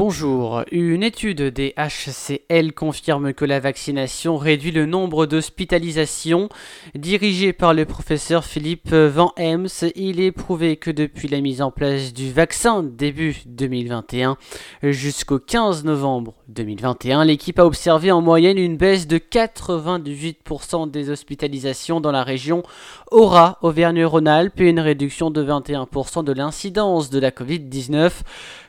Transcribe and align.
Bonjour. 0.00 0.62
Une 0.70 1.02
étude 1.02 1.42
des 1.42 1.74
HCL 1.76 2.72
confirme 2.72 3.32
que 3.32 3.44
la 3.44 3.58
vaccination 3.58 4.36
réduit 4.36 4.70
le 4.70 4.86
nombre 4.86 5.26
d'hospitalisations. 5.26 6.48
Dirigée 6.94 7.52
par 7.52 7.74
le 7.74 7.84
professeur 7.84 8.44
Philippe 8.44 8.92
Van 8.92 9.32
Hems, 9.36 9.66
il 9.96 10.20
est 10.20 10.30
prouvé 10.30 10.76
que 10.76 10.92
depuis 10.92 11.26
la 11.26 11.40
mise 11.40 11.60
en 11.60 11.72
place 11.72 12.14
du 12.14 12.30
vaccin 12.30 12.84
début 12.84 13.38
2021 13.46 14.36
jusqu'au 14.84 15.40
15 15.40 15.82
novembre 15.82 16.34
2021, 16.46 17.24
l'équipe 17.24 17.58
a 17.58 17.66
observé 17.66 18.12
en 18.12 18.20
moyenne 18.20 18.56
une 18.56 18.76
baisse 18.76 19.08
de 19.08 19.18
98% 19.18 20.92
des 20.92 21.10
hospitalisations 21.10 22.00
dans 22.00 22.12
la 22.12 22.22
région 22.22 22.62
Aura, 23.10 23.58
Auvergne-Rhône-Alpes 23.62 24.60
et 24.60 24.68
une 24.68 24.78
réduction 24.78 25.32
de 25.32 25.44
21% 25.44 26.22
de 26.22 26.32
l'incidence 26.32 27.10
de 27.10 27.18
la 27.18 27.32
Covid-19. 27.32 28.12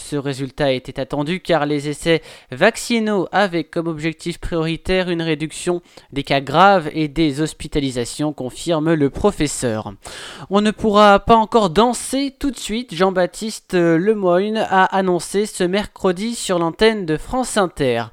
Ce 0.00 0.16
résultat 0.16 0.72
était 0.72 0.98
attendu 0.98 1.40
car 1.40 1.66
les 1.66 1.88
essais 1.88 2.22
vaccinaux 2.50 3.28
avaient 3.32 3.64
comme 3.64 3.86
objectif 3.86 4.38
prioritaire 4.38 5.10
une 5.10 5.22
réduction 5.22 5.82
des 6.12 6.22
cas 6.24 6.40
graves 6.40 6.90
et 6.92 7.08
des 7.08 7.40
hospitalisations, 7.40 8.32
confirme 8.32 8.94
le 8.94 9.10
professeur. 9.10 9.92
On 10.48 10.60
ne 10.60 10.70
pourra 10.70 11.20
pas 11.20 11.36
encore 11.36 11.70
danser 11.70 12.34
tout 12.38 12.50
de 12.50 12.58
suite. 12.58 12.94
Jean-Baptiste 12.94 13.74
Lemoyne 13.74 14.58
a 14.58 14.84
annoncé 14.84 15.46
ce 15.46 15.64
mercredi 15.64 16.34
sur 16.34 16.58
l'antenne 16.58 17.06
de 17.06 17.16
France 17.16 17.56
Inter 17.56 18.04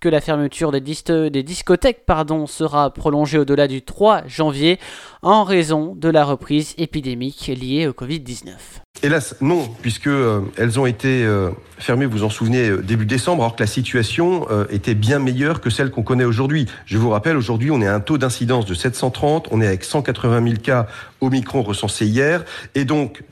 que 0.00 0.08
la 0.08 0.20
fermeture 0.20 0.72
des, 0.72 0.80
discothèques 0.80 2.04
sera 2.46 2.90
prolongée 2.90 3.38
au-delà 3.38 3.66
du 3.66 3.82
3 3.82 4.26
janvier 4.26 4.78
en 5.22 5.44
raison 5.44 5.94
de 5.96 6.08
la 6.08 6.24
reprise 6.24 6.74
épidémique 6.78 7.46
liée 7.48 7.86
au 7.86 7.92
Covid-19. 7.92 8.85
Hélas, 9.02 9.36
non, 9.42 9.68
puisque 9.82 10.06
euh, 10.06 10.40
elles 10.56 10.80
ont 10.80 10.86
été 10.86 11.22
euh, 11.22 11.50
fermées, 11.78 12.06
vous 12.06 12.24
en 12.24 12.30
souvenez, 12.30 12.70
euh, 12.70 12.82
début 12.82 13.04
décembre, 13.04 13.42
alors 13.42 13.54
que 13.54 13.62
la 13.62 13.66
situation 13.66 14.46
était 14.70 14.94
bien 14.94 15.18
meilleure 15.18 15.60
que 15.60 15.70
celle 15.70 15.90
qu'on 15.90 16.02
connaît 16.02 16.24
aujourd'hui. 16.24 16.66
Je 16.86 16.96
vous 16.96 17.10
rappelle, 17.10 17.36
aujourd'hui, 17.36 17.70
on 17.70 17.80
est 17.82 17.86
à 17.86 17.94
un 17.94 18.00
taux 18.00 18.16
d'incidence 18.16 18.64
de 18.64 18.74
730, 18.74 19.48
on 19.50 19.60
est 19.60 19.66
avec 19.66 19.84
180 19.84 20.42
000 20.42 20.54
cas 20.62 20.86
Omicron 21.20 21.62
recensés 21.62 22.06
hier, 22.06 22.44
et 22.74 22.84
donc 22.84 23.22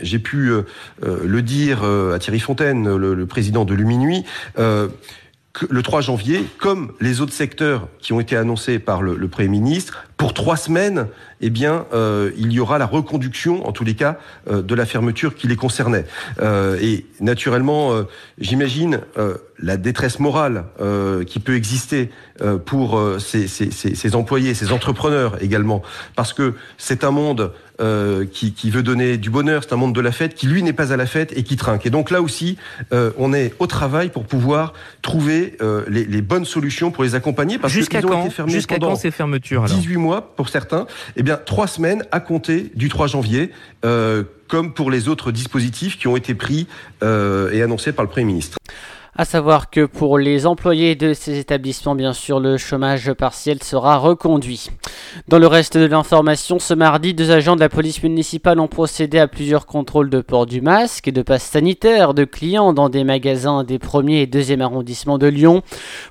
j'ai 0.00 0.18
pu 0.18 0.52
le 1.02 1.42
dire 1.42 1.82
à 1.84 2.18
Thierry 2.18 2.40
Fontaine, 2.40 2.94
le, 2.96 3.26
président 3.26 3.64
de 3.64 3.74
Luminuit 3.74 4.24
le 5.68 5.82
3 5.82 6.00
janvier, 6.00 6.44
comme 6.58 6.92
les 7.00 7.20
autres 7.20 7.32
secteurs 7.32 7.88
qui 7.98 8.12
ont 8.12 8.20
été 8.20 8.36
annoncés 8.36 8.78
par 8.78 9.02
le, 9.02 9.28
Premier 9.28 9.48
ministre, 9.48 10.04
pour 10.16 10.34
trois 10.34 10.56
semaines, 10.56 11.08
eh 11.40 11.50
bien, 11.50 11.86
euh, 11.92 12.30
il 12.36 12.52
y 12.52 12.60
aura 12.60 12.78
la 12.78 12.86
reconduction, 12.86 13.66
en 13.66 13.72
tous 13.72 13.84
les 13.84 13.94
cas, 13.94 14.18
euh, 14.50 14.62
de 14.62 14.74
la 14.74 14.86
fermeture 14.86 15.34
qui 15.34 15.48
les 15.48 15.56
concernait. 15.56 16.04
Euh, 16.40 16.78
et 16.80 17.06
naturellement, 17.20 17.90
j'imagine 18.38 19.00
la 19.58 19.76
détresse 19.76 20.18
morale 20.18 20.64
qui 21.26 21.38
peut 21.38 21.54
exister 21.54 22.10
pour 22.66 23.00
ces, 23.18 23.46
ces, 23.46 23.70
ces, 23.70 24.14
employés, 24.14 24.54
ces 24.54 24.72
entrepreneurs 24.72 25.42
également, 25.42 25.82
parce 26.16 26.32
que 26.32 26.54
c'est 26.78 27.04
un 27.04 27.10
monde 27.10 27.52
qui, 28.32 28.52
qui, 28.52 28.70
veut 28.70 28.82
donner 28.82 29.16
du 29.16 29.30
bonheur, 29.30 29.64
c'est 29.64 29.72
un 29.72 29.76
monde 29.76 29.94
de 29.94 30.00
la 30.00 30.12
fête 30.12 30.34
qui 30.34 30.46
lui 30.46 30.62
n'est 30.62 30.72
pas 30.72 30.92
à 30.92 30.96
la 30.96 31.06
fête 31.06 31.32
et 31.36 31.42
qui 31.42 31.56
trinque. 31.56 31.86
Et 31.86 31.90
donc 31.90 32.10
là 32.10 32.22
aussi, 32.22 32.56
on 32.92 33.32
est 33.32 33.52
au 33.58 33.66
travail 33.66 34.10
pour 34.10 34.24
pouvoir 34.24 34.72
trouver 35.02 35.56
les, 35.88 36.04
les, 36.04 36.22
bonnes 36.22 36.44
solutions 36.44 36.90
pour 36.90 37.04
les 37.04 37.14
accompagner 37.14 37.58
parce 37.58 37.72
qu'ils 37.72 38.06
ont 38.06 38.20
été 38.20 38.30
fermés 38.30 38.60
pendant 38.68 38.90
quand 38.90 38.96
ces 38.96 39.10
fermetures 39.10 39.64
18 39.64 39.96
mois 39.96 40.32
pour 40.36 40.48
certains, 40.48 40.86
eh 41.16 41.22
bien 41.22 41.36
trois 41.36 41.66
semaines 41.66 42.04
à 42.10 42.20
compter 42.20 42.70
du 42.74 42.88
3 42.88 43.06
janvier, 43.06 43.50
euh, 43.84 44.24
comme 44.48 44.74
pour 44.74 44.90
les 44.90 45.08
autres 45.08 45.32
dispositifs 45.32 45.98
qui 45.98 46.08
ont 46.08 46.16
été 46.16 46.34
pris 46.34 46.66
euh, 47.02 47.50
et 47.52 47.62
annoncés 47.62 47.92
par 47.92 48.04
le 48.04 48.10
Premier 48.10 48.26
ministre. 48.26 48.58
À 49.14 49.26
savoir 49.26 49.68
que 49.68 49.84
pour 49.84 50.16
les 50.16 50.46
employés 50.46 50.94
de 50.94 51.12
ces 51.12 51.38
établissements, 51.38 51.94
bien 51.94 52.14
sûr, 52.14 52.40
le 52.40 52.56
chômage 52.56 53.12
partiel 53.12 53.62
sera 53.62 53.98
reconduit. 53.98 54.70
Dans 55.28 55.38
le 55.38 55.46
reste 55.46 55.76
de 55.76 55.84
l'information, 55.84 56.58
ce 56.58 56.72
mardi, 56.72 57.12
deux 57.12 57.30
agents 57.30 57.54
de 57.54 57.60
la 57.60 57.68
police 57.68 58.02
municipale 58.02 58.58
ont 58.58 58.68
procédé 58.68 59.18
à 59.18 59.28
plusieurs 59.28 59.66
contrôles 59.66 60.08
de 60.08 60.22
port 60.22 60.46
du 60.46 60.62
masque 60.62 61.08
et 61.08 61.12
de 61.12 61.20
passe 61.20 61.42
sanitaire 61.42 62.14
de 62.14 62.24
clients 62.24 62.72
dans 62.72 62.88
des 62.88 63.04
magasins 63.04 63.64
des 63.64 63.78
premiers 63.78 64.22
et 64.22 64.26
deuxième 64.26 64.62
arrondissements 64.62 65.18
de 65.18 65.26
Lyon. 65.26 65.60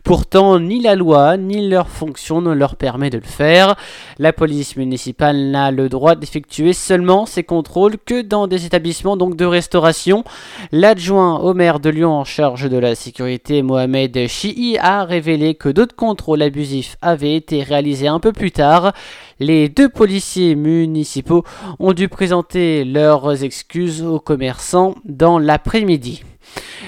Pourtant, 0.04 0.60
ni 0.60 0.80
la 0.80 0.94
loi 0.94 1.38
ni 1.38 1.68
leur 1.68 1.90
fonction 1.90 2.40
ne 2.40 2.54
leur 2.54 2.76
permet 2.76 3.10
de 3.10 3.18
le 3.18 3.24
faire. 3.24 3.78
La 4.20 4.32
police 4.32 4.76
municipale 4.76 5.50
n'a 5.50 5.72
le 5.72 5.90
droit 5.90 6.14
d'effectuer 6.14 6.74
seulement 6.74 7.26
ces 7.26 7.44
contrôles 7.44 7.98
que 7.98 8.22
dans 8.22 8.46
des 8.46 8.68
établissements 8.68 9.18
donc 9.18 9.36
de 9.36 9.46
restauration. 9.46 10.24
L'adjoint 10.72 11.40
au 11.40 11.56
maire 11.56 11.80
de 11.80 11.90
Lyon 11.90 12.12
en 12.12 12.26
charge 12.26 12.70
de 12.70 12.78
la 12.78 12.91
la 12.92 12.96
sécurité 12.96 13.62
Mohamed 13.62 14.28
Chihi 14.28 14.78
a 14.78 15.06
révélé 15.06 15.56
que 15.56 15.70
d'autres 15.70 15.96
contrôles 15.96 16.42
abusifs 16.42 16.98
avaient 17.02 17.38
été 17.38 17.64
réalisés 17.64 18.10
un 18.10 18.20
peu 18.20 18.34
plus 18.34 18.52
tard. 18.52 18.92
Les 19.40 19.70
deux 19.70 19.88
policiers 19.88 20.56
municipaux 20.56 21.46
ont 21.80 21.94
dû 21.94 22.10
présenter 22.10 22.84
leurs 22.84 23.46
excuses 23.46 24.04
aux 24.04 24.20
commerçants 24.20 24.96
dans 25.06 25.40
l'après-midi. 25.40 26.24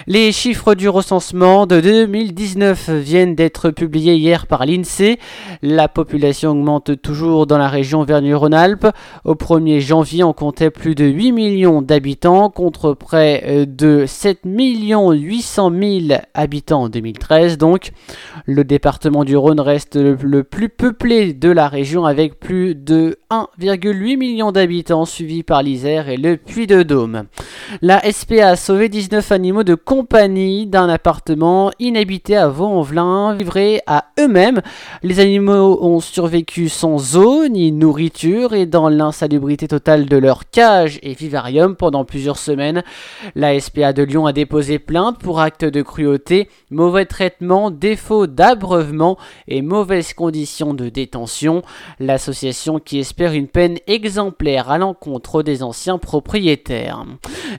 Les 0.06 0.34
chiffres 0.34 0.76
du 0.76 0.90
recensement 0.90 1.66
de 1.66 1.80
2019 1.80 2.90
viennent 2.90 3.36
d'être 3.36 3.70
publiés 3.70 4.16
hier 4.16 4.48
par 4.48 4.66
l'INSEE. 4.66 5.18
La 5.62 5.88
population 5.88 6.52
augmente 6.52 7.02
toujours 7.02 7.48
dans 7.48 7.58
la 7.58 7.70
région 7.70 8.02
Auvergne-Rhône-Alpes. 8.02 8.88
Au 9.24 9.36
1er 9.36 9.80
janvier, 9.80 10.26
on 10.26 10.34
comptait 10.34 10.72
plus 10.72 10.94
de 10.94 11.06
8 11.06 11.32
millions 11.32 11.82
d'habitants 11.82 12.50
contre 12.50 12.94
près 12.94 13.66
de 13.66 14.04
7 14.06 14.40
800 14.44 15.72
000 15.72 16.22
habitants 16.34 16.84
en 16.84 16.90
2013. 16.90 17.58
Donc, 17.58 17.92
le 18.46 18.66
département 18.66 19.24
du 19.24 19.38
Rhône 19.38 19.62
reste 19.62 19.96
le 19.96 20.44
plus 20.44 20.68
peuplé 20.68 21.34
de 21.34 21.50
la 21.50 21.70
région 21.70 22.06
avec 22.06 22.42
plus 22.42 22.76
de 22.76 23.20
1,8 23.32 24.18
million 24.18 24.52
d'habitants 24.52 25.06
suivi 25.06 25.44
par 25.44 25.64
l'Isère 25.64 26.10
et 26.10 26.18
le 26.18 26.36
Puy-de-Dôme. 26.36 27.24
La 27.82 28.02
SPA 28.12 28.50
a 28.50 28.56
sauvé 28.58 28.90
19 28.90 29.32
animaux 29.32 29.64
de 29.64 29.76
d'un 30.02 30.90
appartement 30.90 31.72
inhabité 31.80 32.36
à 32.36 32.48
Vaux-en-Velin, 32.48 33.36
livré 33.36 33.82
à 33.86 34.06
eux-mêmes. 34.20 34.62
Les 35.04 35.20
animaux 35.20 35.78
ont 35.84 36.00
survécu 36.00 36.68
sans 36.68 37.16
eau 37.16 37.48
ni 37.48 37.72
nourriture 37.72 38.54
et 38.54 38.66
dans 38.66 38.90
l'insalubrité 38.90 39.68
totale 39.68 40.06
de 40.06 40.18
leur 40.18 40.50
cage 40.50 41.00
et 41.04 41.14
vivarium 41.14 41.76
pendant 41.76 42.06
plusieurs 42.06 42.40
semaines. 42.40 42.84
La 43.36 43.60
SPA 43.60 43.94
de 43.94 44.02
Lyon 44.02 44.26
a 44.26 44.34
déposé 44.34 44.80
plainte 44.80 45.20
pour 45.20 45.40
acte 45.40 45.64
de 45.64 45.84
cruauté, 45.84 46.50
mauvais 46.72 47.06
traitement, 47.06 47.70
défaut 47.70 48.26
d'abreuvement 48.26 49.18
et 49.48 49.62
mauvaises 49.62 50.14
conditions 50.14 50.74
de 50.74 50.90
détention. 50.90 51.62
L'association 52.00 52.80
qui 52.80 52.98
espère 52.98 53.34
une 53.34 53.48
peine 53.48 53.78
exemplaire 53.86 54.72
à 54.72 54.80
l'encontre 54.80 55.44
des 55.44 55.62
anciens 55.62 56.00
propriétaires. 56.00 57.06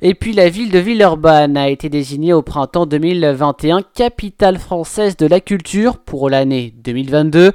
Et 0.02 0.14
puis 0.14 0.32
la 0.32 0.48
ville 0.48 0.72
de 0.72 0.80
Villeurbanne 0.80 1.56
a 1.56 1.68
été 1.68 1.88
désignée 1.88 2.23
au 2.32 2.42
printemps 2.42 2.86
2021 2.86 3.80
capitale 3.94 4.58
française 4.58 5.16
de 5.16 5.26
la 5.26 5.40
culture 5.40 5.98
pour 5.98 6.30
l'année 6.30 6.72
2022 6.78 7.52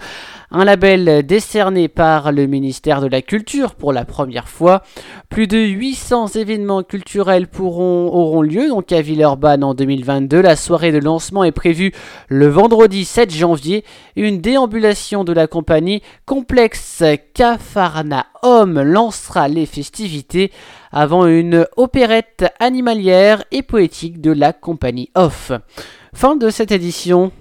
un 0.52 0.66
label 0.66 1.26
décerné 1.26 1.88
par 1.88 2.32
le 2.32 2.48
ministère 2.48 3.02
de 3.02 3.08
la 3.08 3.22
Culture 3.22 3.76
pour 3.76 3.94
la 3.94 4.06
première 4.06 4.48
fois. 4.48 4.82
Plus 5.30 5.48
de 5.48 5.58
800 5.58 6.30
événements 6.30 6.84
culturels 6.84 7.48
pourront, 7.48 8.08
auront 8.08 8.42
lieu 8.42 8.68
donc 8.68 8.92
à 8.92 9.02
Villeurbanne 9.02 9.64
en 9.64 9.74
2022. 9.74 10.42
La 10.42 10.56
soirée 10.56 10.92
de 10.92 10.98
lancement 10.98 11.44
est 11.44 11.52
prévue 11.52 11.92
le 12.28 12.48
vendredi 12.48 13.06
7 13.06 13.34
janvier. 13.34 13.84
Une 14.16 14.42
déambulation 14.42 15.24
de 15.24 15.34
la 15.34 15.48
compagnie 15.48 16.02
Complexe 16.26 17.04
Homme 18.42 18.82
lancera 18.82 19.48
les 19.48 19.66
festivités 19.66 20.52
avant 20.92 21.28
une 21.28 21.68
opérette 21.78 22.46
animalière 22.60 23.44
et 23.52 23.62
poétique 23.62 24.22
de 24.22 24.32
la 24.32 24.54
compagnie 24.54 25.12
Off. 25.16 25.52
Fin 26.14 26.36
de 26.36 26.50
cette 26.50 26.72
édition. 26.72 27.32